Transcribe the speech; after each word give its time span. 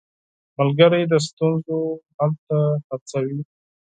ملګری 0.57 1.03
د 1.11 1.13
ستونزو 1.27 1.79
حل 2.17 2.31
ته 2.47 2.57
هڅوي. 2.87 3.39